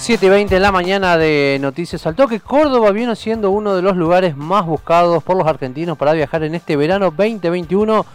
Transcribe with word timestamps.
7 0.00 0.24
y 0.24 0.28
20 0.30 0.56
en 0.56 0.62
la 0.62 0.72
mañana 0.72 1.18
de 1.18 1.58
Noticias 1.60 2.06
al 2.06 2.14
Toque. 2.14 2.40
Córdoba 2.40 2.90
viene 2.90 3.14
siendo 3.14 3.50
uno 3.50 3.76
de 3.76 3.82
los 3.82 3.98
lugares 3.98 4.34
más 4.34 4.64
buscados 4.64 5.22
por 5.22 5.36
los 5.36 5.46
argentinos 5.46 5.98
para 5.98 6.14
viajar 6.14 6.42
en 6.42 6.54
este 6.54 6.74
verano 6.74 7.10
2021 7.10 8.06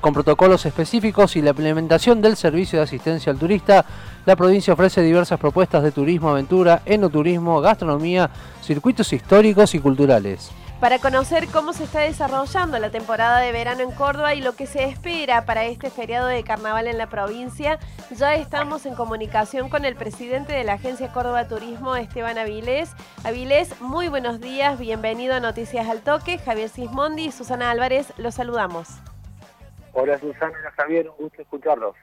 con 0.00 0.14
protocolos 0.14 0.64
específicos 0.64 1.36
y 1.36 1.42
la 1.42 1.50
implementación 1.50 2.22
del 2.22 2.36
servicio 2.36 2.78
de 2.78 2.84
asistencia 2.84 3.30
al 3.30 3.38
turista. 3.38 3.84
La 4.24 4.36
provincia 4.36 4.72
ofrece 4.72 5.02
diversas 5.02 5.38
propuestas 5.38 5.82
de 5.82 5.92
turismo, 5.92 6.30
aventura, 6.30 6.80
enoturismo, 6.86 7.60
gastronomía, 7.60 8.30
circuitos 8.62 9.12
históricos 9.12 9.74
y 9.74 9.80
culturales 9.80 10.50
para 10.80 10.98
conocer 10.98 11.46
cómo 11.48 11.72
se 11.72 11.84
está 11.84 12.00
desarrollando 12.00 12.78
la 12.78 12.90
temporada 12.90 13.40
de 13.40 13.52
verano 13.52 13.82
en 13.82 13.90
Córdoba 13.92 14.34
y 14.34 14.40
lo 14.40 14.54
que 14.54 14.66
se 14.66 14.84
espera 14.84 15.46
para 15.46 15.64
este 15.64 15.90
feriado 15.90 16.26
de 16.26 16.42
carnaval 16.42 16.86
en 16.88 16.98
la 16.98 17.08
provincia. 17.08 17.78
Ya 18.10 18.34
estamos 18.34 18.84
en 18.86 18.94
comunicación 18.94 19.68
con 19.68 19.84
el 19.84 19.96
presidente 19.96 20.52
de 20.52 20.64
la 20.64 20.74
Agencia 20.74 21.12
Córdoba 21.12 21.48
Turismo, 21.48 21.96
Esteban 21.96 22.38
Avilés. 22.38 22.92
Avilés, 23.24 23.80
muy 23.80 24.08
buenos 24.08 24.40
días, 24.40 24.78
bienvenido 24.78 25.34
a 25.34 25.40
Noticias 25.40 25.88
al 25.88 26.00
Toque. 26.00 26.38
Javier 26.38 26.68
Sismondi 26.68 27.26
y 27.26 27.32
Susana 27.32 27.70
Álvarez, 27.70 28.12
los 28.18 28.34
saludamos. 28.34 28.88
Hola 29.92 30.18
Susana, 30.18 30.52
hola 30.60 30.72
Javier, 30.76 31.08
un 31.08 31.16
gusto 31.24 31.40
escucharlos. 31.40 31.94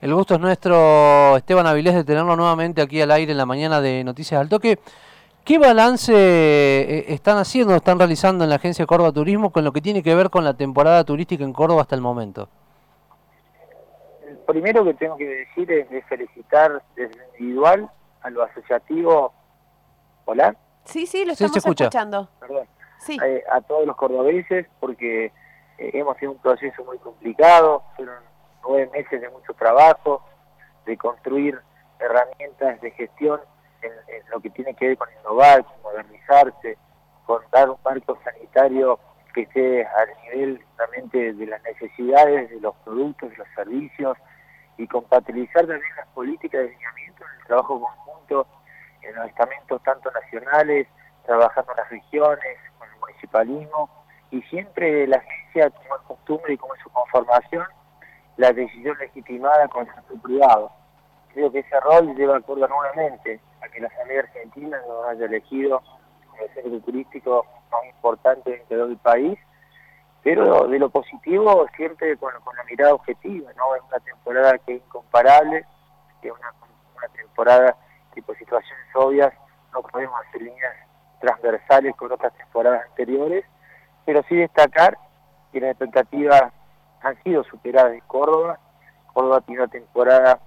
El 0.00 0.12
gusto 0.14 0.34
es 0.34 0.40
nuestro, 0.40 1.36
Esteban 1.36 1.66
Avilés, 1.66 1.94
de 1.94 2.02
tenerlo 2.02 2.34
nuevamente 2.34 2.82
aquí 2.82 3.00
al 3.00 3.12
aire 3.12 3.30
en 3.30 3.38
la 3.38 3.46
mañana 3.46 3.80
de 3.80 4.02
Noticias 4.02 4.40
al 4.40 4.48
Toque. 4.48 4.80
¿Qué 5.44 5.58
balance 5.58 6.12
eh, 6.14 7.04
están 7.08 7.36
haciendo, 7.38 7.74
están 7.74 7.98
realizando 7.98 8.44
en 8.44 8.50
la 8.50 8.56
Agencia 8.56 8.86
Córdoba 8.86 9.10
Turismo 9.10 9.50
con 9.50 9.64
lo 9.64 9.72
que 9.72 9.80
tiene 9.80 10.02
que 10.02 10.14
ver 10.14 10.30
con 10.30 10.44
la 10.44 10.54
temporada 10.54 11.02
turística 11.02 11.42
en 11.42 11.52
Córdoba 11.52 11.82
hasta 11.82 11.96
el 11.96 12.00
momento? 12.00 12.48
El 14.24 14.36
primero 14.38 14.84
que 14.84 14.94
tengo 14.94 15.16
que 15.16 15.26
decir 15.26 15.70
es 15.72 16.06
felicitar 16.06 16.80
desde 16.94 17.18
individual 17.32 17.90
a 18.22 18.30
lo 18.30 18.44
asociativo. 18.44 19.32
¿Hola? 20.26 20.54
Sí, 20.84 21.06
sí, 21.06 21.24
lo 21.24 21.32
estamos 21.32 21.56
escuchando. 21.56 22.28
Perdón. 22.38 22.66
Sí. 23.00 23.18
Eh, 23.24 23.42
a 23.50 23.60
todos 23.62 23.84
los 23.84 23.96
cordobeses 23.96 24.68
porque 24.78 25.26
eh, 25.26 25.32
hemos 25.92 26.16
tenido 26.18 26.34
un 26.34 26.38
proceso 26.38 26.84
muy 26.84 26.98
complicado, 26.98 27.82
fueron 27.96 28.14
nueve 28.62 28.88
meses 28.92 29.20
de 29.20 29.28
mucho 29.28 29.54
trabajo, 29.54 30.24
de 30.86 30.96
construir 30.96 31.58
herramientas 31.98 32.80
de 32.80 32.92
gestión 32.92 33.40
en, 33.82 33.92
lo 34.30 34.40
que 34.40 34.50
tiene 34.50 34.74
que 34.74 34.88
ver 34.88 34.98
con 34.98 35.08
innovar, 35.20 35.64
con 35.64 35.82
modernizarse, 35.82 36.78
con 37.26 37.42
dar 37.50 37.70
un 37.70 37.76
marco 37.84 38.18
sanitario 38.24 38.98
que 39.34 39.42
esté 39.42 39.84
al 39.84 40.08
nivel 40.22 40.64
realmente 40.76 41.32
de 41.32 41.46
las 41.46 41.62
necesidades 41.62 42.50
de 42.50 42.60
los 42.60 42.74
productos, 42.84 43.30
de 43.30 43.36
los 43.36 43.48
servicios 43.54 44.16
y 44.78 44.86
compatibilizar 44.86 45.66
también 45.66 45.96
las 45.96 46.08
políticas 46.08 46.62
de 46.62 46.70
lineamiento 46.70 47.24
en 47.24 47.40
el 47.40 47.46
trabajo 47.46 47.80
conjunto 47.80 48.46
en 49.02 49.14
los 49.14 49.26
estamentos 49.26 49.82
tanto 49.82 50.10
nacionales, 50.10 50.86
trabajando 51.24 51.72
en 51.72 51.76
las 51.78 51.90
regiones, 51.90 52.58
con 52.78 52.88
el 52.88 52.98
municipalismo 53.00 54.04
y 54.30 54.42
siempre 54.42 55.06
la 55.06 55.18
agencia 55.18 55.70
como 55.70 55.96
es 55.96 56.02
costumbre 56.02 56.54
y 56.54 56.56
como 56.56 56.74
es 56.74 56.80
su 56.80 56.90
conformación, 56.90 57.66
la 58.36 58.52
decisión 58.52 58.96
legitimada 58.98 59.68
con 59.68 59.86
el 59.86 59.94
sector 59.94 60.22
privado. 60.22 60.72
Creo 61.34 61.50
que 61.50 61.60
ese 61.60 61.80
rol 61.80 62.14
lleva 62.14 62.36
acuerdo 62.36 62.68
nuevamente 62.68 63.40
a 63.62 63.68
que 63.68 63.80
la 63.80 63.88
Asamblea 63.88 64.20
Argentina 64.20 64.78
nos 64.86 65.06
haya 65.06 65.26
elegido 65.26 65.82
como 66.26 66.42
el 66.42 66.54
centro 66.54 66.80
turístico 66.80 67.46
más 67.70 67.84
importante 67.86 68.50
dentro 68.50 68.86
del 68.86 68.98
país, 68.98 69.38
pero 70.22 70.68
de 70.68 70.78
lo 70.78 70.90
positivo 70.90 71.66
siempre 71.76 72.16
con, 72.18 72.32
la 72.34 72.64
mirada 72.64 72.94
objetiva, 72.94 73.50
¿no? 73.56 73.74
Es 73.74 73.82
una 73.88 74.00
temporada 74.00 74.58
que 74.58 74.76
es 74.76 74.82
incomparable, 74.82 75.64
que 76.20 76.28
es 76.28 76.34
una, 76.34 76.52
temporada 77.14 77.76
que 78.14 78.22
por 78.22 78.36
situaciones 78.38 78.86
obvias 78.94 79.32
no 79.72 79.82
podemos 79.82 80.14
hacer 80.20 80.42
líneas 80.42 80.72
transversales 81.20 81.96
con 81.96 82.12
otras 82.12 82.32
temporadas 82.34 82.84
anteriores, 82.90 83.44
pero 84.04 84.22
sí 84.28 84.36
destacar 84.36 84.96
que 85.50 85.60
las 85.60 85.70
expectativas 85.70 86.52
han 87.00 87.20
sido 87.24 87.42
superadas 87.44 87.94
en 87.94 88.00
Córdoba. 88.00 88.58
Córdoba 89.12 89.40
tiene 89.40 89.62
una 89.62 89.70
temporada 89.70 90.38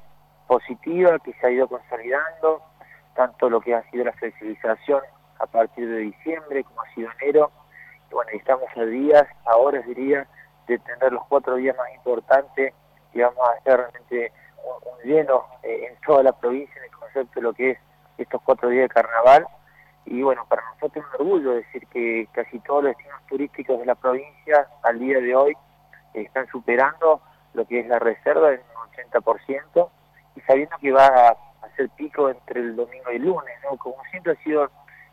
positiva 0.47 1.19
que 1.19 1.33
se 1.33 1.47
ha 1.47 1.51
ido 1.51 1.67
consolidando, 1.67 2.61
tanto 3.16 3.50
lo 3.50 3.61
que 3.61 3.73
ha 3.73 3.83
sido 3.89 4.06
la 4.06 4.13
flexibilización 4.13 5.01
a 5.39 5.45
partir 5.45 5.88
de 5.88 5.97
diciembre 5.97 6.63
como 6.63 6.81
ha 6.81 6.94
sido 6.94 7.09
enero. 7.19 7.51
Y 8.09 8.13
bueno, 8.13 8.31
estamos 8.33 8.69
a 8.75 8.85
días, 8.85 9.28
a 9.45 9.55
horas 9.57 9.85
diría, 9.85 10.28
de 10.67 10.79
tener 10.79 11.13
los 11.13 11.25
cuatro 11.28 11.55
días 11.55 11.75
más 11.78 11.94
importantes 11.95 12.73
y 13.13 13.22
vamos 13.22 13.39
a 13.47 13.57
hacer 13.57 13.78
realmente 13.78 14.31
un, 14.63 15.09
lleno 15.09 15.45
eh, 15.63 15.88
en 15.89 15.95
toda 16.01 16.23
la 16.23 16.34
provincia 16.34 16.75
en 16.78 16.85
el 16.85 16.91
concepto 16.91 17.39
de 17.39 17.41
lo 17.41 17.53
que 17.53 17.72
es 17.72 17.79
estos 18.17 18.41
cuatro 18.44 18.69
días 18.69 18.84
de 18.84 18.89
carnaval. 18.89 19.45
Y 20.05 20.22
bueno, 20.22 20.45
para 20.47 20.63
nosotros 20.73 21.05
es 21.05 21.19
un 21.19 21.28
orgullo 21.28 21.51
decir 21.51 21.88
que 21.88 22.28
casi 22.31 22.59
todos 22.59 22.84
los 22.84 22.95
destinos 22.95 23.22
turísticos 23.28 23.79
de 23.79 23.85
la 23.85 23.95
provincia 23.95 24.67
al 24.84 25.00
día 25.00 25.19
de 25.19 25.35
hoy 25.35 25.57
están 26.13 26.47
superando 26.47 27.22
lo 27.53 27.66
que 27.66 27.79
es 27.79 27.88
la 27.88 28.00
reserva 28.00 28.53
en 28.53 28.61
un 28.61 29.11
80% 29.11 29.89
y 30.35 30.41
sabiendo 30.41 30.75
que 30.79 30.91
va 30.91 31.07
a 31.07 31.38
hacer 31.66 31.90
pico 31.91 32.29
entre 32.29 32.62
el 32.62 32.75
domingo 32.75 33.12
y 33.12 33.16
el 33.16 33.23
lunes, 33.23 33.56
¿no? 33.63 33.78
Como 33.78 33.97
siempre 34.12 34.34
ha 34.34 34.44
sido 34.44 34.69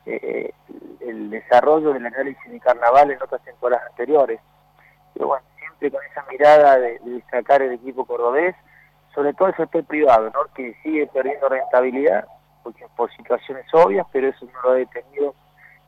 eh, 0.06 0.52
el 1.00 1.30
desarrollo 1.30 1.92
del 1.92 2.06
análisis 2.06 2.50
de 2.50 2.60
carnaval 2.60 3.10
en 3.10 3.22
otras 3.22 3.42
temporadas 3.42 3.86
anteriores. 3.90 4.40
Pero 5.14 5.28
bueno, 5.28 5.44
siempre 5.58 5.90
con 5.90 6.00
esa 6.04 6.24
mirada 6.30 6.78
de, 6.78 6.98
destacar 7.04 7.62
el 7.62 7.72
equipo 7.72 8.04
cordobés, 8.04 8.54
sobre 9.14 9.34
todo 9.34 9.48
el 9.48 9.56
sector 9.56 9.84
privado, 9.84 10.30
¿no? 10.30 10.52
Que 10.54 10.74
sigue 10.82 11.06
perdiendo 11.06 11.48
rentabilidad, 11.48 12.26
porque 12.62 12.86
por 12.96 13.14
situaciones 13.16 13.66
obvias, 13.72 14.06
pero 14.12 14.28
eso 14.28 14.46
no 14.46 14.62
lo 14.62 14.70
ha 14.70 14.74
detenido 14.74 15.34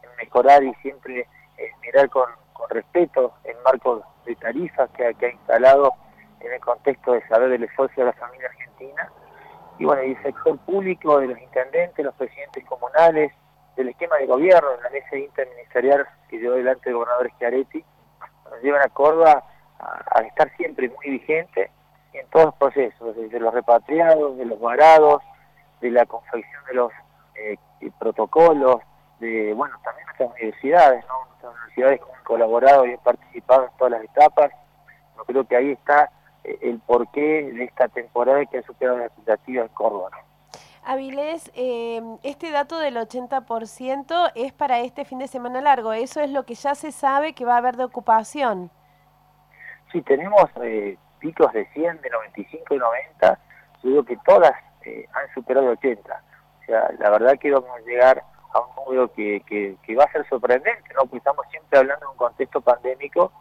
en 0.03 0.11
mejorar 0.17 0.63
y 0.63 0.75
siempre 0.75 1.27
eh, 1.59 1.71
mirar 1.83 2.09
con, 2.11 2.29
respeto 2.71 3.35
el 3.45 3.57
marco 3.63 4.03
de 4.25 4.35
tarifas 4.37 4.89
que, 4.97 5.13
que 5.15 5.27
ha 5.27 5.31
instalado 5.31 5.93
en 6.41 6.53
el 6.53 6.61
contexto 6.61 7.13
de 7.13 7.27
saber 7.29 7.53
el 7.53 7.65
esfuerzo 7.65 8.01
de 8.01 8.07
la 8.07 8.13
familia 8.15 8.47
argentina 8.47 8.54
y 9.79 9.85
bueno, 9.85 10.03
y 10.05 10.13
el 10.13 10.23
sector 10.23 10.59
público, 10.59 11.19
de 11.21 11.29
los 11.29 11.39
intendentes, 11.39 12.05
los 12.05 12.15
presidentes 12.15 12.65
comunales, 12.65 13.33
del 13.77 13.89
esquema 13.89 14.17
de 14.17 14.27
gobierno, 14.27 14.73
en 14.75 14.83
la 14.83 14.91
mesa 14.91 15.17
interministerial 15.17 16.07
que 16.29 16.39
llevó 16.39 16.55
delante 16.55 16.91
el 16.91 16.95
gobernador 16.95 17.31
Schiaretti, 17.33 17.85
nos 18.51 18.63
llevan 18.63 18.83
a 18.83 18.89
Córdoba 18.89 19.45
a, 19.81 20.21
estar 20.23 20.51
siempre 20.57 20.89
muy 20.89 21.19
vigente 21.19 21.71
en 22.13 22.27
todos 22.29 22.47
los 22.47 22.55
procesos, 22.55 23.17
desde 23.17 23.41
los 23.41 23.53
repatriados, 23.53 24.37
de 24.39 24.45
los 24.45 24.61
varados, 24.61 25.23
de 25.81 25.91
la 25.91 26.07
confección 26.07 26.65
de 26.67 26.75
los 26.75 26.93
eh, 27.35 27.57
protocolos, 27.99 28.77
de, 29.19 29.53
bueno, 29.55 29.77
también 29.83 30.07
nuestras 30.07 30.31
universidades, 30.31 31.05
¿no? 31.09 31.27
Nuestras 31.27 31.53
universidades 31.55 32.01
que 32.01 32.13
han 32.13 32.25
colaborado 32.25 32.87
y 32.87 32.93
han 32.93 32.99
participado 32.99 33.65
en 33.65 33.71
todas 33.77 33.91
las 33.93 34.05
etapas. 34.05 34.51
Yo 35.17 35.25
creo 35.25 35.45
que 35.45 35.57
ahí 35.57 35.73
está 35.73 36.11
el 36.45 36.79
porqué 36.81 37.51
de 37.53 37.65
esta 37.65 37.89
temporada 37.89 38.45
que 38.47 38.59
ha 38.59 38.63
superado 38.63 38.99
la 38.99 39.07
expectativa 39.07 39.63
en 39.63 39.69
Córdoba. 39.69 40.11
Avilés, 40.87 41.51
eh, 41.55 42.03
este 42.23 42.51
dato 42.51 42.79
del 42.79 42.97
80% 42.97 44.33
es 44.35 44.53
para 44.53 44.81
este 44.81 45.07
fin 45.07 45.19
de 45.19 45.29
semana 45.29 45.63
largo, 45.63 45.95
eso 45.95 46.21
es 46.21 46.31
lo 46.31 46.45
que 46.45 46.55
ya 46.55 46.75
se 46.75 46.93
sabe 46.93 47.33
que 47.33 47.47
va 47.47 47.55
a 47.55 47.59
haber 47.59 47.77
de 47.77 47.85
ocupación. 47.85 48.71
Sí, 49.91 50.03
tenemos 50.03 50.45
eh, 50.63 50.99
picos 51.21 51.51
de 51.55 51.67
100, 51.73 52.03
de 52.03 52.11
95 52.11 52.75
y 52.75 52.79
90, 52.79 53.39
yo 53.83 53.89
digo 53.89 54.05
que 54.05 54.19
todas 54.27 54.53
eh, 54.85 55.09
han 55.15 55.33
superado 55.33 55.69
el 55.69 55.79
80. 55.79 56.23
O 56.61 56.65
sea, 56.67 56.91
la 56.99 57.11
verdad 57.11 57.39
que 57.39 57.51
vamos 57.51 57.71
a 57.71 57.81
llegar 57.81 58.23
a 58.53 58.61
un 58.61 58.75
número 58.77 59.11
que, 59.13 59.43
que, 59.47 59.97
va 59.97 60.05
a 60.05 60.13
ser 60.13 60.29
sorprendente, 60.29 60.93
¿no? 60.95 61.03
Porque 61.03 61.19
estamos 61.19 61.47
siempre 61.51 61.79
hablando 61.79 62.07
de 62.07 62.13
un 62.13 62.19
contexto 62.19 62.61
pandémico, 62.61 63.33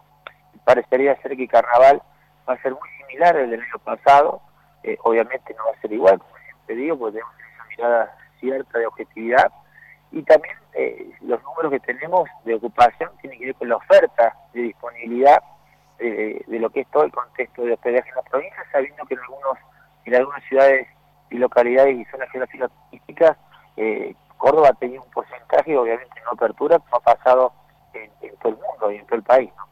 parecería 0.63 1.21
ser 1.21 1.35
que 1.35 1.47
Carnaval 1.47 2.01
va 2.47 2.53
a 2.53 2.61
ser 2.61 2.71
muy 2.71 2.89
similar 2.99 3.35
al 3.35 3.49
del 3.49 3.61
año 3.61 3.79
pasado, 3.83 4.41
eh, 4.83 4.97
obviamente 5.03 5.53
no 5.57 5.65
va 5.65 5.71
a 5.71 5.81
ser 5.81 5.91
igual, 5.93 6.19
como 6.19 6.35
siempre 6.37 6.75
digo, 6.75 6.97
porque 6.97 7.19
tenemos 7.19 7.35
esa 7.39 7.65
mirada 7.69 8.17
cierta 8.39 8.79
de 8.79 8.85
objetividad, 8.87 9.51
y 10.11 10.21
también 10.23 10.55
eh, 10.73 11.11
los 11.21 11.41
números 11.43 11.71
que 11.71 11.79
tenemos 11.79 12.29
de 12.45 12.55
ocupación 12.55 13.09
tienen 13.21 13.39
que 13.39 13.45
ver 13.45 13.55
con 13.55 13.69
la 13.69 13.77
oferta 13.77 14.35
de 14.53 14.61
disponibilidad 14.61 15.41
de 15.99 16.59
lo 16.59 16.69
que 16.69 16.81
es 16.81 16.87
todo 16.87 17.03
el 17.03 17.13
contexto 17.13 17.61
de 17.61 17.73
hospedaje 17.73 18.09
en 18.09 18.15
la 18.15 18.23
provincia, 18.23 18.61
sabiendo 18.73 19.05
que 19.05 19.13
en 19.13 19.21
algunos 19.21 19.57
en 20.05 20.15
algunas 20.15 20.43
ciudades 20.45 20.87
y 21.29 21.37
localidades 21.37 21.97
y 21.97 22.05
zonas 22.05 22.29
geográficas 22.29 22.71
turísticas, 22.89 23.37
eh, 23.77 24.15
Córdoba 24.37 24.69
ha 24.69 24.73
tenido 24.73 25.03
un 25.03 25.11
porcentaje, 25.11 25.77
obviamente 25.77 26.21
no 26.25 26.31
apertura, 26.31 26.79
como 26.79 26.97
ha 26.97 26.99
pasado 26.99 27.53
en, 27.93 28.11
en, 28.21 28.35
todo 28.37 28.53
el 28.53 28.57
mundo 28.57 28.91
y 28.91 28.97
en 28.97 29.05
todo 29.05 29.15
el 29.15 29.23
país. 29.23 29.49
¿no? 29.57 29.67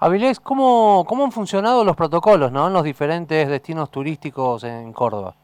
Avilés, 0.00 0.38
¿cómo, 0.38 1.04
¿cómo 1.08 1.24
han 1.24 1.32
funcionado 1.32 1.82
los 1.82 1.96
protocolos 1.96 2.52
¿no? 2.52 2.68
en 2.68 2.72
los 2.72 2.84
diferentes 2.84 3.48
destinos 3.48 3.90
turísticos 3.90 4.62
en 4.62 4.92
Córdoba? 4.92 5.34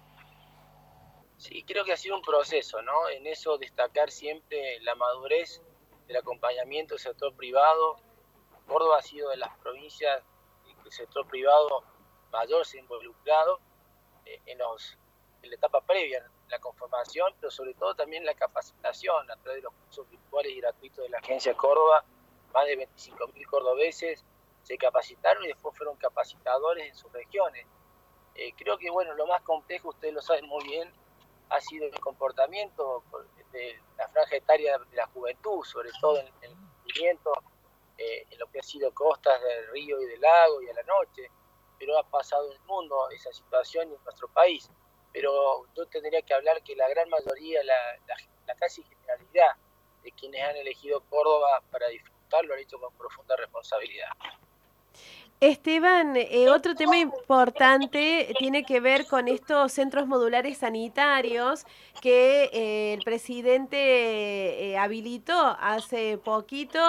Sí, 1.36 1.64
creo 1.64 1.84
que 1.84 1.92
ha 1.92 1.96
sido 1.96 2.14
un 2.14 2.22
proceso, 2.22 2.80
¿no? 2.82 3.08
En 3.08 3.26
eso 3.26 3.58
destacar 3.58 4.12
siempre 4.12 4.78
la 4.82 4.94
madurez 4.94 5.60
del 6.06 6.18
acompañamiento 6.18 6.94
del 6.94 7.00
sector 7.00 7.34
privado. 7.34 7.96
Córdoba 8.68 8.98
ha 8.98 9.02
sido 9.02 9.30
de 9.30 9.38
las 9.38 9.58
provincias 9.58 10.22
que 10.64 10.88
el 10.88 10.92
sector 10.92 11.26
privado 11.26 11.82
mayor 12.30 12.64
se 12.64 12.78
ha 12.78 12.80
involucrado 12.80 13.58
eh, 14.24 14.40
en 14.46 14.58
los 14.58 14.96
la 15.42 15.54
etapa 15.56 15.80
previa, 15.80 16.24
la 16.48 16.60
conformación, 16.60 17.34
pero 17.40 17.50
sobre 17.50 17.74
todo 17.74 17.94
también 17.96 18.24
la 18.24 18.34
capacitación 18.34 19.30
a 19.30 19.36
través 19.36 19.56
de 19.56 19.62
los 19.62 19.74
cursos 19.74 20.08
virtuales 20.08 20.52
y 20.52 20.60
gratuitos 20.60 21.04
de 21.04 21.10
la 21.10 21.18
Agencia 21.18 21.54
Córdoba. 21.54 22.04
Más 22.54 22.66
de 22.66 22.78
25.000 22.78 23.46
cordobeses 23.46 24.24
se 24.64 24.76
capacitaron 24.78 25.44
y 25.44 25.48
después 25.48 25.76
fueron 25.76 25.96
capacitadores 25.96 26.88
en 26.88 26.96
sus 26.96 27.12
regiones. 27.12 27.66
Eh, 28.34 28.52
creo 28.56 28.76
que 28.78 28.90
bueno, 28.90 29.14
lo 29.14 29.26
más 29.26 29.42
complejo, 29.42 29.90
ustedes 29.90 30.12
lo 30.12 30.22
saben 30.22 30.46
muy 30.46 30.64
bien, 30.64 30.92
ha 31.50 31.60
sido 31.60 31.86
el 31.86 32.00
comportamiento 32.00 33.04
de 33.52 33.80
la 33.96 34.08
franja 34.08 34.36
etaria 34.36 34.78
de 34.78 34.96
la 34.96 35.06
juventud, 35.06 35.62
sobre 35.64 35.90
todo 36.00 36.18
en, 36.18 36.26
el 36.26 36.56
cumplimiento, 36.56 37.32
eh, 37.98 38.26
en 38.30 38.38
lo 38.38 38.46
que 38.50 38.58
ha 38.58 38.62
sido 38.62 38.92
costas 38.92 39.40
del 39.40 39.68
río 39.68 40.00
y 40.00 40.06
del 40.06 40.20
lago 40.20 40.62
y 40.62 40.68
a 40.70 40.74
la 40.74 40.82
noche, 40.82 41.30
pero 41.78 41.96
ha 41.98 42.02
pasado 42.02 42.46
en 42.46 42.54
el 42.54 42.64
mundo 42.66 43.08
esa 43.10 43.32
situación 43.32 43.92
en 43.92 44.02
nuestro 44.02 44.26
país. 44.28 44.68
Pero 45.12 45.66
yo 45.76 45.86
tendría 45.86 46.22
que 46.22 46.34
hablar 46.34 46.60
que 46.64 46.74
la 46.74 46.88
gran 46.88 47.08
mayoría, 47.08 47.62
la, 47.62 47.76
la 48.46 48.54
casi 48.56 48.82
generalidad 48.82 49.56
de 50.02 50.10
quienes 50.12 50.42
han 50.42 50.56
elegido 50.56 51.00
Córdoba 51.08 51.62
para 51.70 51.88
disfrutar 51.88 52.44
lo 52.44 52.54
han 52.54 52.60
hecho 52.60 52.78
con 52.78 52.92
profunda 52.96 53.36
responsabilidad. 53.36 54.08
Esteban, 55.40 56.16
eh, 56.16 56.48
otro 56.48 56.74
tema 56.74 56.96
importante 56.96 58.32
tiene 58.38 58.64
que 58.64 58.80
ver 58.80 59.06
con 59.06 59.28
estos 59.28 59.72
centros 59.72 60.06
modulares 60.06 60.58
sanitarios 60.58 61.66
que 62.00 62.44
eh, 62.52 62.94
el 62.94 63.00
presidente 63.04 63.76
eh, 63.76 64.78
habilitó 64.78 65.34
hace 65.60 66.18
poquito. 66.18 66.80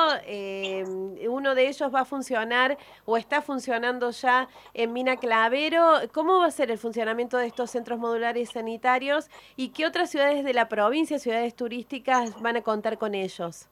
uno 1.28 1.56
de 1.56 1.68
ellos 1.68 1.94
va 1.94 2.02
a 2.02 2.06
funcionar 2.06 2.78
o 3.06 3.18
está 3.18 3.42
funcionando 3.42 4.12
ya 4.12 4.48
en 4.74 4.94
Mina 4.94 5.18
Clavero. 5.18 6.00
¿Cómo 6.14 6.40
va 6.40 6.46
a 6.46 6.52
ser 6.52 6.72
el 6.72 6.78
funcionamiento 6.78 7.38
de 7.38 7.48
estos 7.48 7.72
centros 7.72 8.00
modulares 8.00 8.52
sanitarios 8.52 9.30
y 9.58 9.70
qué 9.70 9.86
otras 9.86 10.12
ciudades 10.12 10.46
de 10.46 10.54
la 10.54 10.70
provincia, 10.70 11.20
ciudades 11.20 11.56
turísticas, 11.56 12.40
van 12.42 12.58
a 12.58 12.62
contar 12.62 12.98
con 12.98 13.16
ellos? 13.16 13.68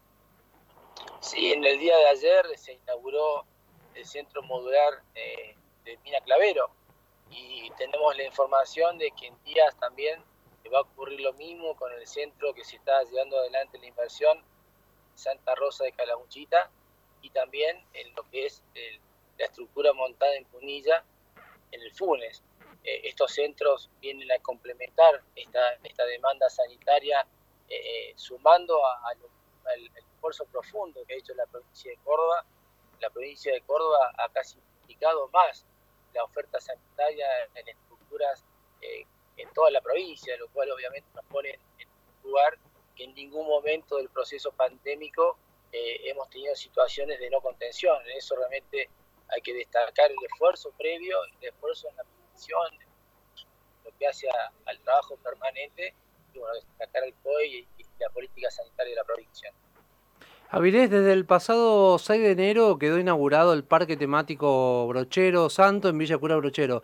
Sí, 1.22 1.54
en 1.54 1.64
el 1.64 1.80
día 1.80 1.96
de 1.96 2.08
ayer 2.08 2.46
se 2.58 2.74
inauguró 2.74 3.46
el 3.96 4.06
centro 4.06 4.42
modular 4.44 5.02
eh, 5.16 5.56
de 5.84 5.98
Mina 6.00 6.22
Clavero. 6.22 6.70
Y 7.30 7.70
tenemos 7.78 8.16
la 8.16 8.24
información 8.24 8.98
de 8.98 9.12
que 9.12 9.28
en 9.28 9.44
días 9.44 9.76
también 9.80 10.24
va 10.74 10.80
a 10.80 10.82
ocurrir 10.82 11.20
lo 11.22 11.34
mismo 11.34 11.76
con 11.76 11.92
el 11.94 12.06
centro 12.08 12.54
que 12.54 12.64
se 12.64 12.78
está 12.78 13.04
llevando 13.04 13.38
adelante 13.38 13.78
la 13.80 13.88
inversión 13.88 14.44
Santa 15.16 15.56
Rosa 15.56 15.84
de 15.84 15.92
Calamuchita 15.92 16.70
y 17.22 17.30
también 17.30 17.84
en 17.94 18.14
lo 18.16 18.24
que 18.30 18.46
es 18.46 18.64
la 19.38 19.46
estructura 19.46 19.94
montada 19.94 20.36
en 20.36 20.46
Punilla 20.46 21.04
en 21.72 21.82
el 21.82 21.92
Funes. 21.94 22.44
Eh, 22.84 23.02
estos 23.06 23.34
centros 23.34 23.90
vienen 24.02 24.32
a 24.32 24.40
complementar 24.40 25.24
esta, 25.36 25.74
esta 25.84 26.06
demanda 26.06 26.50
sanitaria 26.50 27.26
eh, 27.70 28.14
sumando 28.16 28.80
al 28.86 29.18
esfuerzo 29.96 30.46
profundo 30.46 31.04
que 31.06 31.14
ha 31.14 31.18
hecho 31.18 31.34
la 31.34 31.46
provincia 31.46 31.92
de 31.92 31.98
Córdoba 32.04 32.46
la 33.04 33.10
provincia 33.10 33.52
de 33.52 33.62
Córdoba 33.62 34.14
ha 34.18 34.30
casi 34.30 34.56
multiplicado 34.56 35.28
más 35.30 35.66
la 36.14 36.24
oferta 36.24 36.60
sanitaria 36.62 37.28
en 37.56 37.68
estructuras 37.68 38.44
eh, 38.82 39.06
en 39.36 39.52
toda 39.54 39.72
la 39.72 39.82
provincia, 39.82 40.38
lo 40.38 40.48
cual 40.50 40.72
obviamente 40.72 41.10
nos 41.14 41.26
pone 41.26 41.50
en 41.80 41.88
un 41.90 42.32
lugar 42.32 42.58
que 42.96 43.04
en 43.04 43.14
ningún 43.14 43.46
momento 43.48 43.98
del 43.98 44.10
proceso 44.10 44.52
pandémico 44.54 45.38
eh, 45.72 46.10
hemos 46.10 46.30
tenido 46.30 46.56
situaciones 46.56 47.20
de 47.20 47.30
no 47.30 47.42
contención. 47.42 48.02
En 48.04 48.18
eso 48.18 48.36
realmente 48.36 48.90
hay 49.28 49.42
que 49.42 49.54
destacar 49.54 50.12
el 50.12 50.18
esfuerzo 50.32 50.72
previo, 50.78 51.18
el 51.42 51.50
esfuerzo 51.50 51.90
en 51.90 51.96
la 51.98 52.04
prevención, 52.04 52.80
lo 53.84 53.98
que 53.98 54.08
hace 54.08 54.28
al 54.66 54.80
trabajo 54.82 55.18
permanente, 55.18 55.94
y 56.34 56.40
bueno, 56.40 56.54
destacar 56.56 57.04
el 57.04 57.14
COE 57.16 57.48
y 57.48 57.68
la 58.00 58.10
política 58.12 58.50
sanitaria 58.50 58.92
de 58.92 58.96
la 58.96 59.04
provincia. 59.04 59.54
Avilés, 60.56 60.92
desde 60.92 61.14
el 61.14 61.26
pasado 61.26 61.98
6 61.98 62.22
de 62.22 62.30
enero 62.30 62.78
quedó 62.78 63.00
inaugurado 63.00 63.54
el 63.54 63.64
parque 63.64 63.98
temático 63.98 64.86
Brochero 64.86 65.50
Santo 65.50 65.90
en 65.90 65.98
Villa 65.98 66.20
Cura 66.20 66.36
Brochero. 66.36 66.84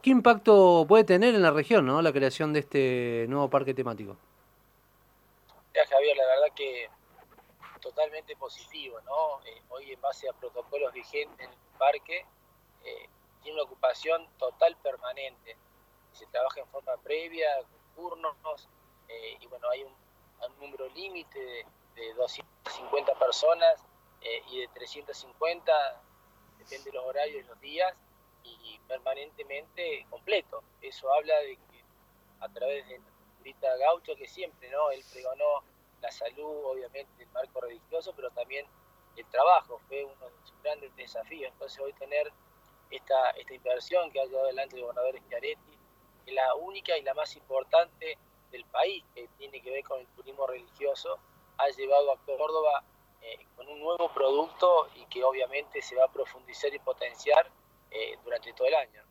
¿Qué 0.00 0.08
impacto 0.08 0.86
puede 0.88 1.04
tener 1.04 1.34
en 1.34 1.42
la 1.42 1.50
región 1.50 1.84
¿no? 1.84 2.00
la 2.00 2.14
creación 2.14 2.54
de 2.54 2.60
este 2.60 3.26
nuevo 3.28 3.50
parque 3.50 3.74
temático? 3.74 4.16
Ya, 5.74 5.86
Javier, 5.86 6.16
la 6.16 6.24
verdad 6.28 6.54
que 6.56 6.88
totalmente 7.82 8.34
positivo. 8.36 8.98
¿no? 9.02 9.44
Eh, 9.44 9.60
hoy, 9.68 9.92
en 9.92 10.00
base 10.00 10.26
a 10.26 10.32
protocolos 10.32 10.90
vigentes 10.94 11.46
en 11.46 11.52
el 11.52 11.78
parque, 11.78 12.24
eh, 12.86 13.08
tiene 13.42 13.56
una 13.56 13.64
ocupación 13.64 14.26
total 14.38 14.78
permanente. 14.82 15.58
Se 16.14 16.24
trabaja 16.28 16.60
en 16.60 16.68
forma 16.68 16.96
previa, 17.04 17.48
con 17.94 18.12
turnos, 18.12 18.66
eh, 19.08 19.36
y 19.38 19.46
bueno, 19.46 19.68
hay 19.68 19.82
un, 19.82 19.92
número 20.58 20.88
límite 20.94 21.38
de 21.38 21.66
de 22.00 22.14
250 22.80 23.14
personas 23.18 23.84
eh, 24.22 24.42
y 24.50 24.60
de 24.60 24.68
350, 24.68 25.72
depende 26.58 26.90
de 26.90 26.92
los 26.96 27.04
horarios 27.04 27.44
y 27.44 27.48
los 27.48 27.60
días, 27.60 27.94
y 28.42 28.78
permanentemente 28.88 30.06
completo. 30.08 30.62
Eso 30.80 31.12
habla 31.12 31.38
de 31.40 31.56
que 31.56 31.84
a 32.40 32.48
través 32.48 32.86
de 32.88 33.00
Rita 33.42 33.76
Gaucho, 33.76 34.16
que 34.16 34.26
siempre, 34.26 34.70
¿no? 34.70 34.90
Él 34.90 35.04
pregonó 35.12 35.62
la 36.00 36.10
salud, 36.10 36.64
obviamente, 36.64 37.22
el 37.22 37.28
marco 37.30 37.60
religioso, 37.60 38.12
pero 38.14 38.30
también 38.30 38.66
el 39.16 39.26
trabajo, 39.26 39.80
fue 39.88 40.04
uno 40.04 40.26
de 40.26 40.46
sus 40.46 40.62
grandes 40.62 40.94
desafíos. 40.96 41.52
Entonces 41.52 41.78
hoy 41.80 41.92
tener 41.94 42.32
esta, 42.90 43.30
esta 43.30 43.54
inversión 43.54 44.10
que 44.10 44.20
ha 44.20 44.24
llevado 44.24 44.46
adelante 44.46 44.76
el 44.76 44.82
gobernador 44.82 45.18
Schiaretti, 45.18 45.78
es 46.26 46.34
la 46.34 46.54
única 46.54 46.96
y 46.96 47.02
la 47.02 47.14
más 47.14 47.34
importante 47.36 48.18
del 48.50 48.64
país, 48.66 49.04
que 49.14 49.28
tiene 49.38 49.60
que 49.60 49.70
ver 49.70 49.84
con 49.84 50.00
el 50.00 50.06
turismo 50.08 50.46
religioso, 50.46 51.18
ha 51.60 51.68
llevado 51.70 52.12
a 52.12 52.16
Córdoba 52.24 52.82
eh, 53.22 53.46
con 53.56 53.68
un 53.68 53.80
nuevo 53.80 54.12
producto 54.12 54.88
y 54.94 55.04
que 55.06 55.22
obviamente 55.22 55.82
se 55.82 55.96
va 55.96 56.04
a 56.04 56.12
profundizar 56.12 56.72
y 56.74 56.78
potenciar 56.78 57.50
eh, 57.90 58.18
durante 58.24 58.52
todo 58.52 58.66
el 58.68 58.74
año. 58.74 59.09